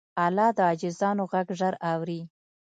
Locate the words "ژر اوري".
1.59-2.21